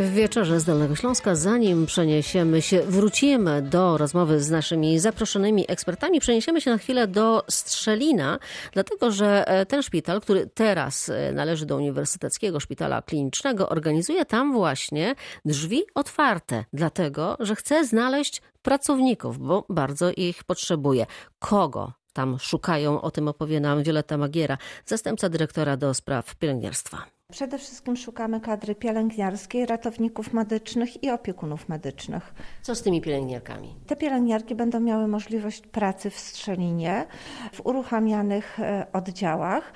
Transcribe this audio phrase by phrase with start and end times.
[0.00, 6.20] W wieczorze z Dolnego Śląska, zanim przeniesiemy się, wrócimy do rozmowy z naszymi zaproszonymi ekspertami,
[6.20, 8.38] przeniesiemy się na chwilę do Strzelina,
[8.72, 14.52] dlatego że e, ten szpital, który teraz e, należy do Uniwersyteckiego Szpitala Klinicznego, organizuje tam
[14.52, 15.14] właśnie
[15.44, 21.06] drzwi otwarte, dlatego że chce znaleźć pracowników, bo bardzo ich potrzebuje.
[21.38, 27.15] Kogo tam szukają, o tym opowie nam Wioletta Magiera, zastępca dyrektora do spraw pielęgniarstwa.
[27.32, 32.34] Przede wszystkim szukamy kadry pielęgniarskiej, ratowników medycznych i opiekunów medycznych.
[32.62, 33.74] Co z tymi pielęgniarkami?
[33.86, 37.06] Te pielęgniarki będą miały możliwość pracy w Strzelinie,
[37.52, 39.72] w uruchamianych e, oddziałach.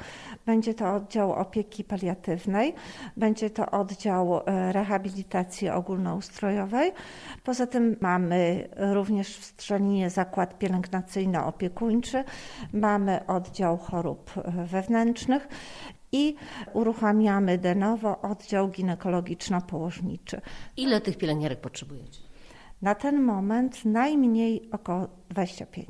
[0.46, 2.74] Będzie to oddział opieki paliatywnej,
[3.16, 6.92] będzie to oddział e, rehabilitacji ogólnoustrojowej.
[7.44, 12.24] Poza tym mamy również w Strzelinie zakład pielęgnacyjno-opiekuńczy,
[12.72, 15.48] mamy oddział chorób e, wewnętrznych
[16.12, 16.34] i
[16.72, 20.40] uruchamiamy de novo oddział ginekologiczno-położniczy.
[20.76, 22.20] Ile tych pielęgniarek potrzebujecie?
[22.82, 25.88] Na ten moment najmniej około 25.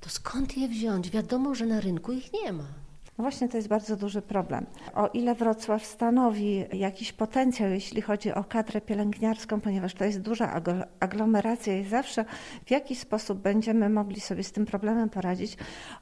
[0.00, 1.10] To skąd je wziąć?
[1.10, 2.79] Wiadomo, że na rynku ich nie ma.
[3.20, 4.66] No właśnie to jest bardzo duży problem.
[4.94, 10.60] O ile Wrocław stanowi jakiś potencjał, jeśli chodzi o kadrę pielęgniarską, ponieważ to jest duża
[11.00, 12.24] aglomeracja i zawsze
[12.66, 15.56] w jakiś sposób będziemy mogli sobie z tym problemem poradzić,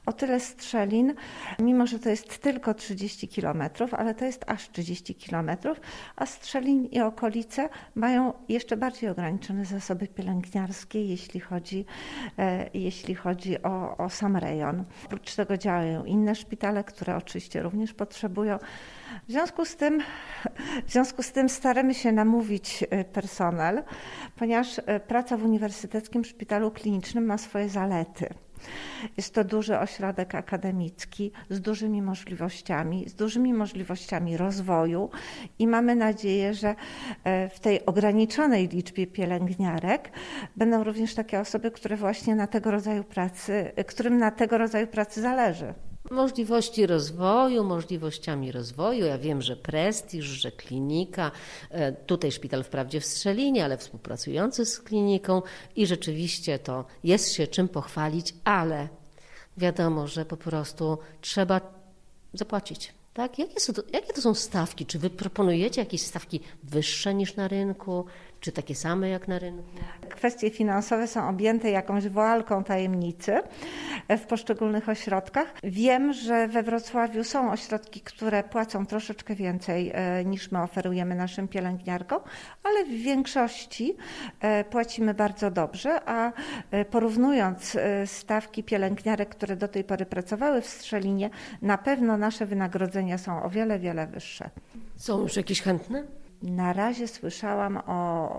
[0.05, 1.13] o tyle Strzelin,
[1.59, 5.81] mimo że to jest tylko 30 kilometrów, ale to jest aż 30 kilometrów,
[6.15, 11.85] a Strzelin i okolice mają jeszcze bardziej ograniczone zasoby pielęgniarskie, jeśli chodzi,
[12.37, 14.83] e, jeśli chodzi o, o sam rejon.
[15.05, 18.57] Oprócz tego działają inne szpitale, które które oczywiście również potrzebują.
[19.27, 20.01] W związku z tym,
[20.87, 23.83] w związku z tym staramy się namówić y, personel,
[24.35, 28.29] ponieważ y, praca w Uniwersyteckim Szpitalu Klinicznym ma swoje zalety.
[29.17, 35.09] Jest to duży ośrodek akademicki z dużymi możliwościami, z dużymi możliwościami rozwoju
[35.59, 36.75] i mamy nadzieję, że y,
[37.49, 40.11] w tej ograniczonej liczbie pielęgniarek
[40.55, 45.21] będą również takie osoby, które właśnie na tego rodzaju pracy, którym na tego rodzaju pracy
[45.21, 45.73] zależy
[46.11, 49.05] możliwości rozwoju, możliwościami rozwoju.
[49.05, 51.31] Ja wiem, że prestiż, że klinika,
[51.69, 55.41] e, tutaj szpital wprawdzie w Strzelinie, ale współpracujący z kliniką
[55.75, 58.87] i rzeczywiście to jest się czym pochwalić, ale
[59.57, 61.61] wiadomo, że po prostu trzeba
[62.33, 62.93] zapłacić.
[63.13, 63.39] Tak?
[63.39, 64.85] Jakie, są to, jakie to są stawki?
[64.85, 68.05] Czy wy proponujecie jakieś stawki wyższe niż na rynku?
[68.39, 69.69] Czy takie same jak na rynku?
[70.15, 73.41] Kwestie finansowe są objęte jakąś woalką tajemnicy
[74.09, 75.53] w poszczególnych ośrodkach.
[75.63, 81.47] Wiem, że we Wrocławiu są ośrodki, które płacą troszeczkę więcej e, niż my oferujemy naszym
[81.47, 82.19] pielęgniarkom,
[82.63, 83.95] ale w większości
[84.41, 86.31] e, płacimy bardzo dobrze, a
[86.71, 91.29] e, porównując stawki pielęgniarek, które do tej pory pracowały w Strzelinie,
[91.61, 94.49] na pewno nasze wynagrodzenia są o wiele, wiele wyższe.
[94.95, 96.03] Są już jakieś chętne?
[96.41, 98.37] Na razie słyszałam o,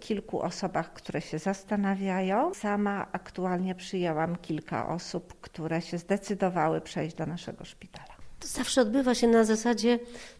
[0.00, 2.54] kilku osobach, które się zastanawiają.
[2.54, 8.12] Sama aktualnie przyjęłam kilka osób, które się zdecydowały przejść do naszego szpitala.
[8.40, 9.98] To zawsze odbywa się na zasadzie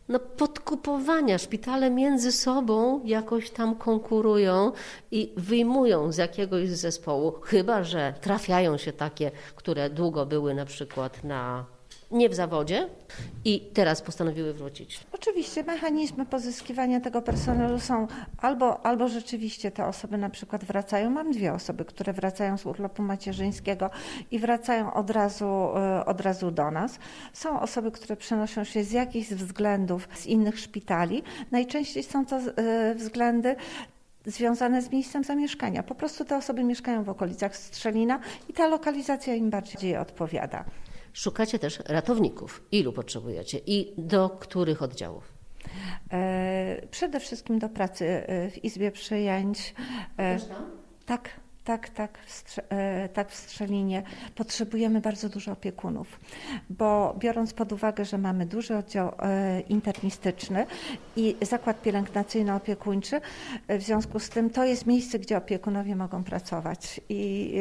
[0.08, 1.38] no, podkupowania.
[1.38, 4.72] Szpitale między sobą jakoś tam konkurują
[5.10, 11.24] i wyjmują z jakiegoś zespołu, chyba że trafiają się takie, które długo były na przykład
[11.24, 11.64] na
[12.12, 12.88] nie w zawodzie
[13.44, 15.00] i teraz postanowiły wrócić.
[15.12, 18.06] Oczywiście mechanizmy pozyskiwania tego personelu są
[18.38, 21.10] albo, albo rzeczywiście te osoby na przykład wracają.
[21.10, 23.90] Mam dwie osoby, które wracają z urlopu macierzyńskiego
[24.30, 25.46] i wracają od razu,
[25.76, 26.98] e, od razu do nas.
[27.32, 31.22] Są osoby, które przenoszą się z jakichś względów z innych szpitali.
[31.50, 33.56] Najczęściej są to e, względy
[34.26, 35.82] związane z miejscem zamieszkania.
[35.82, 40.64] Po prostu te osoby mieszkają w okolicach Strzelina i ta lokalizacja im bardziej odpowiada.
[41.12, 42.62] Szukacie też ratowników.
[42.72, 45.32] Ilu potrzebujecie i do których oddziałów?
[46.12, 49.74] E, przede wszystkim do pracy e, w Izbie Przyjęć.
[50.16, 50.70] E, Też tam?
[51.06, 51.30] Tak,
[51.64, 54.02] tak, tak, w, e, tak w Strzelinie
[54.34, 56.20] potrzebujemy bardzo dużo opiekunów,
[56.70, 60.66] bo biorąc pod uwagę, że mamy duży oddział e, internistyczny
[61.16, 63.20] i zakład pielęgnacyjno-opiekuńczy,
[63.68, 67.52] e, w związku z tym to jest miejsce, gdzie opiekunowie mogą pracować i,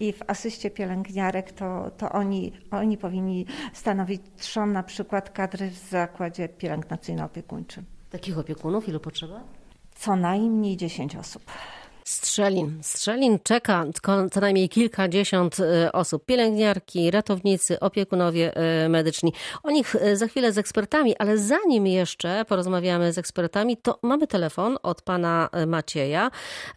[0.00, 5.76] i w asyście pielęgniarek to, to oni, oni powinni stanowić trzon na przykład kadry w
[5.90, 7.82] zakładzie pielęgnacyjno-opiekuńczym.
[8.10, 9.40] Takich opiekunów ilu potrzeba?
[9.94, 11.42] Co najmniej 10 osób.
[12.04, 12.78] Strzelin.
[12.82, 13.84] Strzelin czeka
[14.32, 16.24] co najmniej kilkadziesiąt e, osób.
[16.26, 19.32] Pielęgniarki, ratownicy, opiekunowie e, medyczni.
[19.62, 24.26] O nich e, za chwilę z ekspertami, ale zanim jeszcze porozmawiamy z ekspertami, to mamy
[24.26, 26.30] telefon od pana Macieja,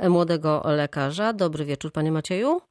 [0.09, 1.33] młodego lekarza.
[1.33, 2.61] Dobry wieczór, panie Macieju.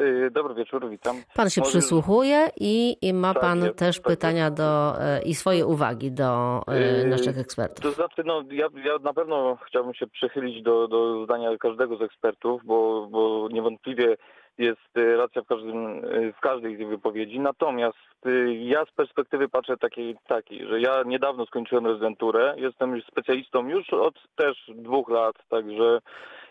[0.00, 1.16] Y, dobry wieczór, witam.
[1.34, 5.22] Pan się Może- przysłuchuje i, i ma Tak pan jest, też tak pytania do, e,
[5.22, 6.62] i swoje uwagi do
[7.02, 7.82] Yy, naszych ekspertów.
[7.82, 12.02] To znaczy, no, ja, ja na pewno chciałbym się przychylić do, do zdania każdego z
[12.02, 14.16] ekspertów, bo, bo niewątpliwie
[14.58, 17.40] jest y, racja w, każdym, y, w każdej z wypowiedzi.
[17.40, 23.68] Natomiast y, ja z perspektywy patrzę takiej, takiej, że ja niedawno skończyłem rezydenturę, jestem specjalistą
[23.68, 26.00] już od też dwóch lat, także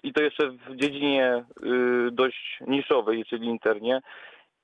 [0.04, 1.44] i to jeszcze w dziedzinie
[2.12, 4.02] dość niszowej, czyli internie.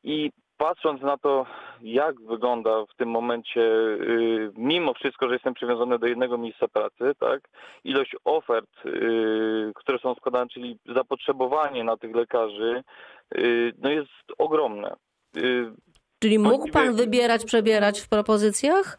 [0.04, 0.32] I
[0.64, 1.46] patrząc na to,
[1.82, 7.12] jak wygląda w tym momencie, y, mimo wszystko, że jestem przywiązany do jednego miejsca pracy,
[7.20, 7.50] tak,
[7.84, 12.84] ilość ofert, y, które są składane, czyli zapotrzebowanie na tych lekarzy,
[13.38, 14.96] y, no jest ogromne.
[16.20, 18.98] Czyli mógł pan wybierać, przebierać w propozycjach?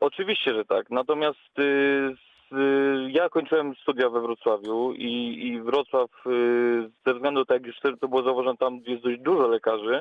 [0.00, 0.90] Oczywiście, że tak.
[0.90, 2.31] Natomiast z,
[3.08, 8.08] ja kończyłem studia we Wrocławiu i, i Wrocław y, ze względu, tak jak już to
[8.08, 10.00] było zauważone, tam jest dość dużo lekarzy,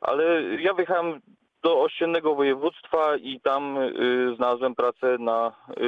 [0.00, 1.20] ale ja wyjechałem
[1.62, 5.82] do ościennego województwa i tam y, znalazłem pracę na y,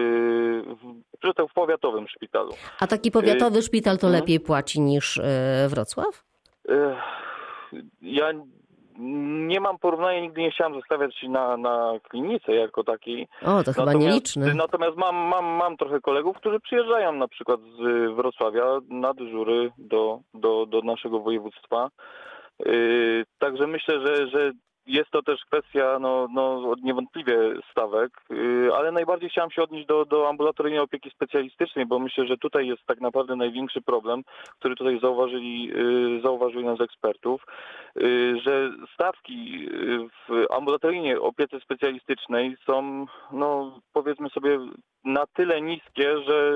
[1.22, 2.52] w, tak w powiatowym szpitalu.
[2.80, 4.20] A taki powiatowy szpital to mhm.
[4.22, 6.24] lepiej płaci niż e, Wrocław?
[8.02, 8.32] Ja
[8.98, 13.28] nie mam porównania, nigdy nie chciałem zostawiać się na, na klinice jako takiej.
[13.42, 14.54] O, to chyba nieliczny.
[14.54, 20.20] Natomiast mam, mam, mam trochę kolegów, którzy przyjeżdżają na przykład z Wrocławia na dyżury do,
[20.34, 21.88] do, do naszego województwa.
[22.66, 24.52] Yy, także myślę, że, że
[24.86, 27.38] jest to też kwestia no, no, niewątpliwie
[27.70, 32.38] stawek, yy, ale najbardziej chciałem się odnieść do, do ambulatoryjnej opieki specjalistycznej, bo myślę, że
[32.38, 34.22] tutaj jest tak naprawdę największy problem,
[34.58, 37.46] który tutaj zauważyli, yy, zauważyli nas ekspertów,
[37.96, 39.68] yy, że stawki
[40.28, 44.58] w ambulatoryjnej opiece specjalistycznej są, no powiedzmy sobie,
[45.04, 46.52] na tyle niskie, że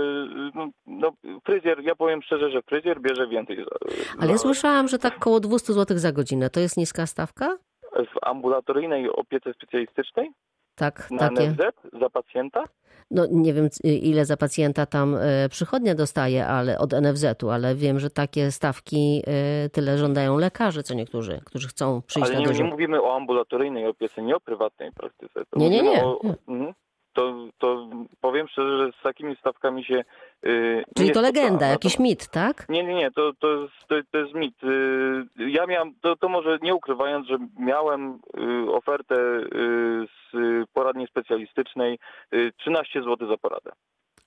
[0.55, 1.13] no, no,
[1.45, 5.19] fryzjer, ja powiem szczerze, że fryzjer bierze więcej za, Ale ja za, słyszałam, że tak
[5.19, 6.51] koło 200 zł za godzinę.
[6.51, 7.57] To jest niska stawka?
[7.93, 10.31] W ambulatoryjnej opiece specjalistycznej
[10.75, 11.49] Tak, na takie.
[11.51, 11.61] NFZ
[12.01, 12.65] za pacjenta.
[13.11, 17.99] No nie wiem ile za pacjenta tam e, przychodnia dostaje, ale od NFZ-u, ale wiem,
[17.99, 22.47] że takie stawki e, tyle żądają lekarze, co niektórzy, którzy chcą przyjść Ale na nie,
[22.47, 22.67] nie dyżur.
[22.67, 25.41] mówimy o ambulatoryjnej opiece, nie o prywatnej praktyce.
[25.51, 26.35] To Nie, nie, mówimy nie, O, nie.
[26.49, 26.75] Mhm.
[27.13, 27.89] To, to
[28.21, 30.05] powiem szczerze, że z takimi stawkami się.
[30.43, 31.73] Yy, Czyli to legenda, spotkałem.
[31.73, 32.67] jakiś mit, tak?
[32.69, 34.55] Nie, nie, nie, to, to, jest, to, to jest mit.
[34.63, 40.37] Yy, Ja miałem, to, to może nie ukrywając, że miałem yy, ofertę yy, z
[40.73, 41.99] poradni specjalistycznej
[42.33, 43.71] yy, 13 zł za poradę.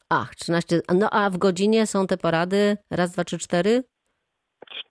[0.09, 0.81] Ach, 13.
[0.93, 2.77] No a w godzinie są te porady?
[2.91, 3.83] Raz, dwa, trzy, cztery?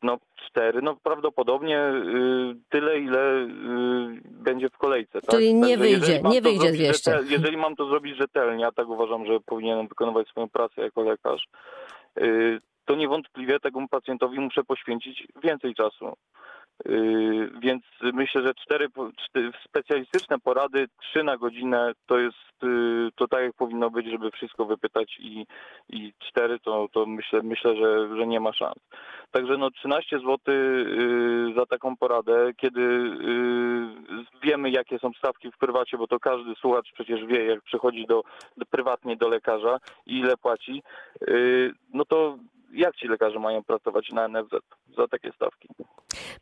[0.02, 5.20] No cztery, no prawdopodobnie yy, tyle, ile yy, będzie w kolejce.
[5.20, 5.30] Tak?
[5.30, 7.10] Czyli nie Także wyjdzie- nie wyjdzie zrobić 200.
[7.10, 11.02] Rzetel, jeżeli mam to zrobić rzetelnie, a tak uważam, że powinienem wykonywać swoją pracę jako
[11.02, 11.48] lekarz,
[12.16, 16.12] yy, to niewątpliwie temu pacjentowi muszę poświęcić więcej czasu.
[16.88, 18.86] Yy, Więc myślę, że cztery,
[19.64, 24.64] specjalistyczne porady, trzy na godzinę to jest yy, to tak jak powinno być, żeby wszystko
[24.64, 25.46] wypytać i,
[25.88, 28.76] i cztery to, to myślę, myślę że, że nie ma szans.
[29.30, 32.80] Także no 13 zł yy, za taką poradę, kiedy
[34.42, 38.22] wiemy jakie są stawki w prywacie, bo to każdy słuchacz przecież wie jak przychodzi do,
[38.56, 40.82] do prywatnie do lekarza i ile płaci,
[41.94, 42.38] no to
[42.72, 44.50] jak ci lekarze mają pracować na NFZ
[44.96, 45.68] za takie stawki?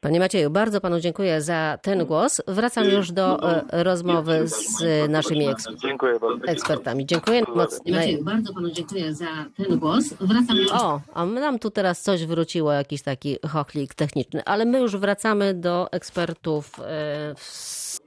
[0.01, 2.41] Panie Macieju, bardzo panu dziękuję za ten głos.
[2.49, 6.45] Wracam już do e, rozmowy z naszymi eks- Dziękuję bardzo.
[6.45, 7.07] ekspertami.
[7.07, 7.93] Dziękuję mocno.
[7.97, 9.27] Macieju, bardzo panu dziękuję za
[9.57, 10.05] ten głos.
[10.21, 14.81] Wracam już O, a nam tu teraz coś wróciło, jakiś taki chochlik techniczny, ale my
[14.81, 17.99] już wracamy do ekspertów, e, w-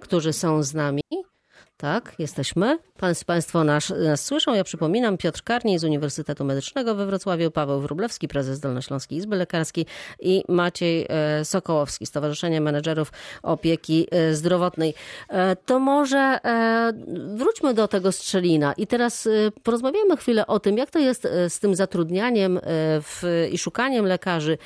[0.00, 1.02] którzy są z nami.
[1.76, 2.78] Tak, jesteśmy.
[2.98, 4.54] Państw, państwo nas, nas słyszą.
[4.54, 9.86] Ja przypominam, Piotr Karniej z Uniwersytetu Medycznego we Wrocławiu, Paweł Wróblewski, prezes Dolnośląskiej Izby Lekarskiej
[10.20, 14.94] i Maciej e, Sokołowski, Stowarzyszenie Menedżerów Opieki e, Zdrowotnej.
[15.28, 16.38] E, To może
[17.34, 19.28] wróćmy do tego strzelina i teraz
[19.62, 22.60] porozmawiamy chwilę o tym, jak to jest z tym zatrudnianiem
[23.02, 24.58] w, i szukaniem lekarzy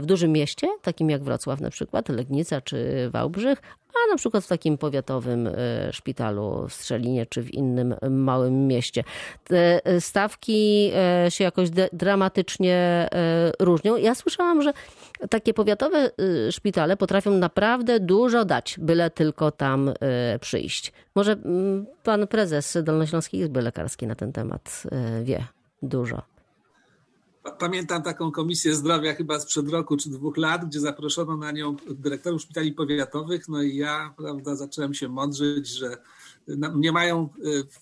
[0.00, 3.62] w dużym mieście, takim jak Wrocław na przykład, Legnica czy Wałbrzych,
[4.06, 5.52] a na przykład w takim powiatowym e,
[5.92, 9.04] szpitalu w Strzelinie czy w innym małym mieście.
[9.44, 13.08] Te e, stawki e, się jakoś dramatycznie
[13.60, 13.96] różnią.
[13.96, 14.72] Ja słyszałam, że
[15.30, 16.10] takie powiatowe
[16.50, 19.92] szpitale potrafią naprawdę dużo dać, byle tylko tam
[20.40, 20.92] przyjść.
[21.14, 24.82] Może mm, pan prezes Dolnośląskiej Izby Lekarskiej na ten temat
[25.22, 25.44] wie
[25.82, 26.31] dużo.
[27.58, 32.42] Pamiętam taką komisję zdrowia chyba sprzed roku czy dwóch lat, gdzie zaproszono na nią dyrektorów
[32.42, 33.48] szpitali powiatowych.
[33.48, 35.96] No i ja prawda, zacząłem się mądrzyć, że
[36.48, 37.28] na- nie mają e,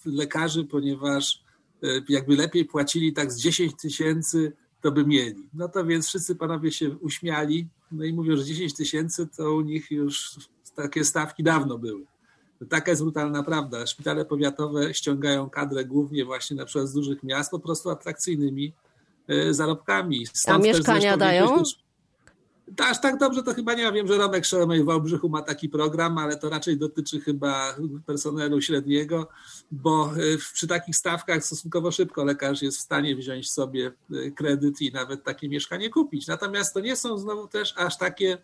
[0.04, 1.42] lekarzy, ponieważ
[1.82, 5.48] e, jakby lepiej płacili tak z 10 tysięcy, to by mieli.
[5.54, 9.60] No to więc wszyscy panowie się uśmiali no i mówią, że 10 tysięcy to u
[9.60, 10.36] nich już
[10.74, 12.04] takie stawki dawno były.
[12.68, 13.86] Taka jest brutalna prawda.
[13.86, 18.72] Szpitale powiatowe ściągają kadrę głównie właśnie na przykład z dużych miast po prostu atrakcyjnymi
[19.50, 20.26] zarobkami.
[20.26, 21.62] Stąd A mieszkania dają?
[22.78, 26.18] Aż tak dobrze to chyba nie wiem, że Romek Szołomej w Wałbrzychu ma taki program,
[26.18, 29.28] ale to raczej dotyczy chyba personelu średniego,
[29.70, 34.82] bo e, przy takich stawkach stosunkowo szybko lekarz jest w stanie wziąć sobie e, kredyt
[34.82, 36.26] i nawet takie mieszkanie kupić.
[36.26, 38.38] Natomiast to nie są znowu też aż takie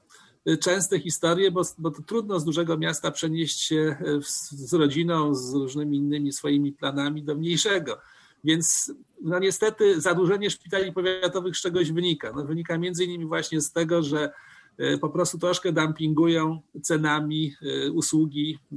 [0.61, 5.55] częste historie, bo, bo to trudno z dużego miasta przenieść się z, z rodziną, z
[5.55, 7.99] różnymi innymi swoimi planami do mniejszego.
[8.47, 12.33] Więc no niestety zadłużenie szpitali powiatowych z czegoś wynika.
[12.37, 14.33] No wynika między innymi właśnie z tego, że
[14.79, 18.77] e, po prostu troszkę dumpingują cenami e, usługi e,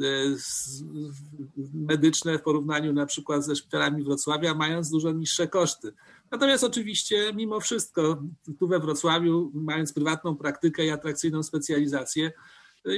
[1.73, 5.93] medyczne w porównaniu na przykład ze szpitalami Wrocławia, mając dużo niższe koszty.
[6.31, 8.23] Natomiast oczywiście mimo wszystko
[8.59, 12.31] tu we Wrocławiu, mając prywatną praktykę i atrakcyjną specjalizację,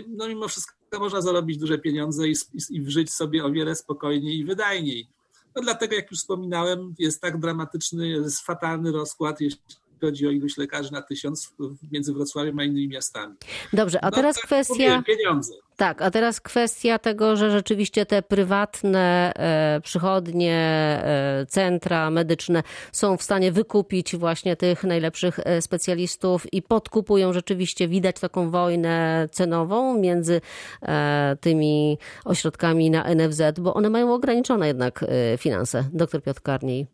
[0.08, 4.38] no mimo wszystko można zarobić duże pieniądze i, i, i żyć sobie o wiele spokojniej
[4.38, 5.08] i wydajniej.
[5.56, 9.62] No dlatego, jak już wspominałem, jest tak dramatyczny, jest fatalny rozkład, jeśli
[10.02, 11.56] chodzi o ilość lekarzy na tysiąc
[11.92, 13.36] między Wrocławiem a innymi miastami.
[13.74, 14.98] Dobrze, a no, teraz tak kwestia.
[14.98, 15.54] Mówię, pieniądze.
[15.82, 20.56] Tak, a teraz kwestia tego, że rzeczywiście te prywatne e, przychodnie,
[21.04, 27.88] e, centra medyczne są w stanie wykupić właśnie tych najlepszych e, specjalistów i podkupują rzeczywiście,
[27.88, 30.42] widać taką wojnę cenową między
[30.82, 35.90] e, tymi ośrodkami na NFZ, bo one mają ograniczone jednak e, finanse.
[35.94, 36.88] Doktor Piotr Karniej.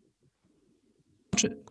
[1.36, 1.68] Czy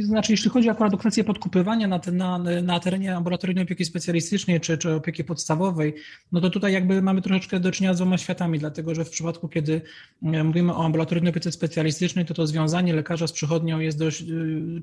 [0.00, 4.78] znaczy, jeśli chodzi akurat o kwestię podkupywania na, na, na terenie ambulatoryjnej opieki specjalistycznej czy,
[4.78, 5.94] czy opieki podstawowej,
[6.32, 9.48] no to tutaj jakby mamy troszeczkę do czynienia z dwoma światami, dlatego że w przypadku,
[9.48, 9.80] kiedy
[10.22, 14.26] e, mówimy o ambulatoryjnej opiece specjalistycznej, to to związanie lekarza z przychodnią jest dość e,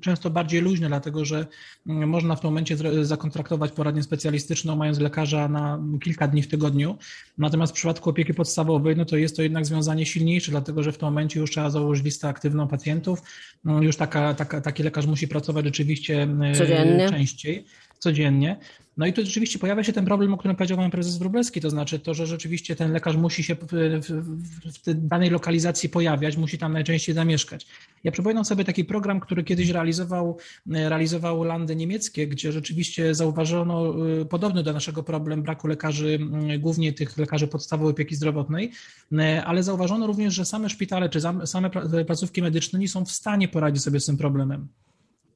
[0.01, 1.45] często bardziej luźne, dlatego że
[1.87, 6.97] mm, można w tym momencie zakontraktować poradnię specjalistyczną, mając lekarza na kilka dni w tygodniu.
[7.37, 10.97] Natomiast w przypadku opieki podstawowej, no to jest to jednak związanie silniejsze, dlatego że w
[10.97, 13.21] tym momencie już trzeba założyć listę aktywną pacjentów,
[13.63, 17.09] no już taka taka, taki lekarz musi pracować rzeczywiście e, codziennie.
[17.09, 17.65] częściej,
[17.99, 18.57] codziennie.
[18.97, 21.69] No i tu rzeczywiście pojawia się ten problem, o którym powiedział pan prezes Wróblewski, to
[21.69, 26.73] znaczy to, że rzeczywiście ten lekarz musi się w, w, danej lokalizacji pojawiać, musi tam
[26.73, 27.67] najczęściej zamieszkać.
[28.03, 34.63] Ja przypominam sobie taki program, który kiedyś realizował, landy niemieckie, gdzie rzeczywiście zauważono e, podobny
[34.63, 36.19] do naszego problem braku lekarzy,
[36.59, 38.71] głównie tych lekarzy podstawowej opieki zdrowotnej,
[39.11, 41.69] e, ale zauważono również, że same szpitale czy same
[42.05, 44.67] placówki medyczne nie są w stanie poradzić sobie z tym problemem.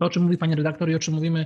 [0.02, 1.46] To, o czym mówi pani redaktor i o czym mówimy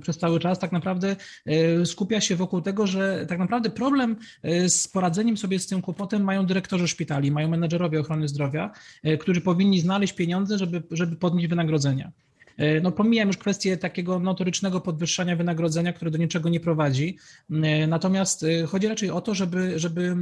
[0.00, 1.16] przez cały czas, tak naprawdę
[1.46, 5.82] e, skupia się wokół tego, że tak naprawdę problem e, z poradzeniem sobie z tym
[5.82, 11.16] kłopotem mają dyrektorzy szpitali, mają menedżerowie ochrony zdrowia, e, którzy powinni znaleźć pieniądze, żeby, żeby
[11.16, 12.12] podnieść wynagrodzenia.
[12.56, 17.18] E, no pomijam już kwestię takiego notorycznego podwyższania wynagrodzenia, które do niczego nie prowadzi.
[17.50, 20.16] E, natomiast e, chodzi raczej o to, żeby, żeby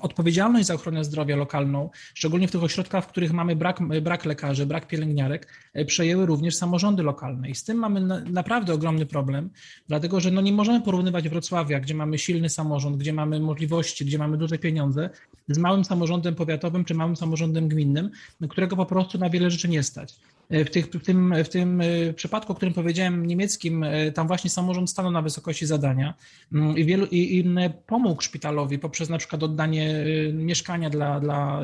[0.00, 4.66] odpowiedzialność za ochronę zdrowia lokalną, szczególnie w tych ośrodkach, w których mamy brak, brak lekarzy,
[4.66, 5.48] brak pielęgniarek,
[5.86, 7.50] przejęły również samorządy lokalne.
[7.50, 9.50] I z tym mamy naprawdę ogromny problem,
[9.88, 14.18] dlatego że no nie możemy porównywać Wrocławia, gdzie mamy silny samorząd, gdzie mamy możliwości, gdzie
[14.18, 15.10] mamy duże pieniądze,
[15.48, 18.10] z małym samorządem powiatowym czy małym samorządem gminnym,
[18.48, 20.14] którego po prostu na wiele rzeczy nie stać.
[20.50, 24.50] W, tych, w, tym, w tym e, przypadku, o którym powiedziałem, niemieckim, e, tam właśnie
[24.50, 26.14] samorząd stanął na wysokości zadania
[26.52, 27.44] mm, i, wielu, i, i
[27.86, 31.60] pomógł szpitalowi poprzez na przykład oddanie e, mieszkania dla, dla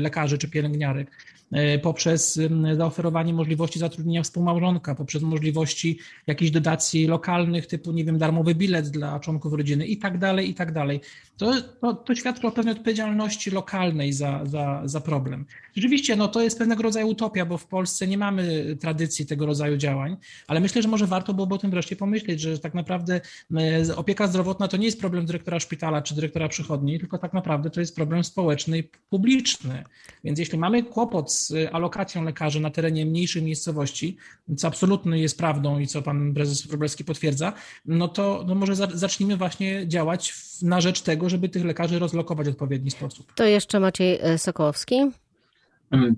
[0.00, 1.10] lekarzy czy pielęgniarek
[1.52, 2.40] E, poprzez
[2.76, 9.20] zaoferowanie możliwości zatrudnienia współmałżonka, poprzez możliwości jakichś dotacji lokalnych, typu, nie wiem, darmowy bilet dla
[9.20, 11.00] członków rodziny i tak dalej, i tak dalej.
[11.36, 15.44] To, to, to świadczy o pewnej odpowiedzialności lokalnej za, za, za problem.
[15.76, 19.76] Rzeczywiście, no to jest pewnego rodzaju utopia, bo w Polsce nie mamy tradycji tego rodzaju
[19.76, 23.20] działań, ale myślę, że może warto byłoby o tym wreszcie pomyśleć, że tak naprawdę
[23.56, 27.70] e, opieka zdrowotna to nie jest problem dyrektora szpitala czy dyrektora przychodni, tylko tak naprawdę
[27.70, 29.84] to jest problem społeczny i publiczny.
[30.24, 34.16] Więc jeśli mamy kłopot z alokacją lekarzy na terenie mniejszej miejscowości,
[34.56, 37.52] co absolutnie jest prawdą i co pan prezes Wróblewski potwierdza,
[37.86, 42.50] no to no może zacznijmy właśnie działać na rzecz tego, żeby tych lekarzy rozlokować w
[42.50, 43.32] odpowiedni sposób.
[43.34, 44.94] To jeszcze Maciej e, Sokołowski.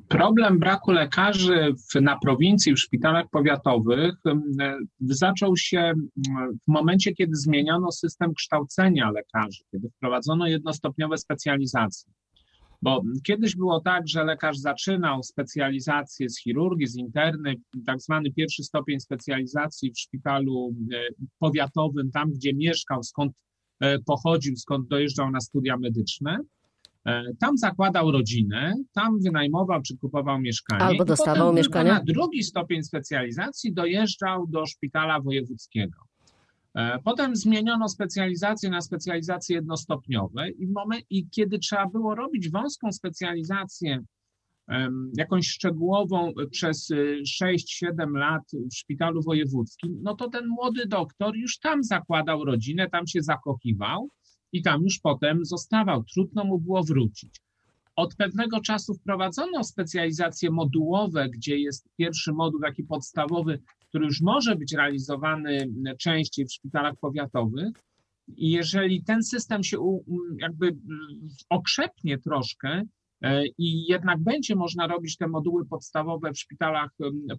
[0.08, 5.92] Problem braku lekarzy w, na prowincji, w szpitalach powiatowych e, zaczął się
[6.68, 12.12] w momencie, kiedy zmieniono system kształcenia lekarzy, kiedy wprowadzono jednostopniowe specjalizacje.
[12.82, 17.54] Bo kiedyś było tak, że lekarz zaczynał specjalizację z chirurgii, z interny,
[17.86, 21.08] tak zwany pierwszy stopień specjalizacji w szpitalu e,
[21.38, 23.32] powiatowym, tam gdzie mieszkał, skąd
[23.80, 26.38] e, pochodził, skąd dojeżdżał na studia medyczne.
[27.06, 30.82] E, tam zakładał rodzinę, tam wynajmował czy kupował mieszkanie.
[30.82, 31.90] Albo dostawał mieszkanie.
[31.90, 35.98] Na drugi stopień specjalizacji dojeżdżał do szpitala wojewódzkiego.
[36.74, 42.50] E, Potem zmieniono specjalizację na specjalizacje jednostopniowe i, w momen- i kiedy trzeba było robić
[42.50, 44.04] wąską specjalizację,
[45.18, 48.42] jakąś szczegółową e, przez y, 6-7 lat
[48.72, 54.08] w szpitalu wojewódzkim, no to ten młody doktor już tam zakładał rodzinę, tam się zakochiwał
[54.52, 56.04] i tam już potem zostawał.
[56.04, 57.40] Trudno mu było wrócić.
[57.96, 64.56] Od pewnego czasu wprowadzono specjalizacje modułowe, gdzie jest pierwszy moduł taki podstawowy, który już może
[64.56, 67.68] być realizowany częściej w szpitalach powiatowych.
[68.36, 70.00] I jeżeli ten system się
[70.38, 70.76] jakby
[71.48, 72.82] okrzepnie troszkę
[73.22, 76.90] e, i jednak będzie można robić te moduły podstawowe w szpitalach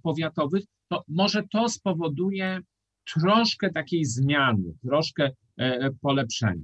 [0.03, 2.59] powiatowych, to może to spowoduje
[3.13, 6.63] troszkę takiej zmiany, troszkę e, polepszenia.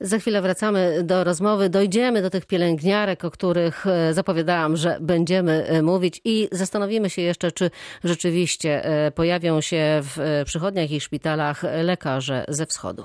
[0.00, 1.68] Za chwilę wracamy do rozmowy.
[1.68, 7.22] Dojdziemy do tych pielęgniarek, o których e, zapowiadałam, że będziemy e, mówić i zastanowimy się
[7.22, 7.70] jeszcze, czy
[8.04, 8.82] rzeczywiście
[9.14, 13.04] pojawią się w przychodniach i szpitalach lekarze ze wschodu.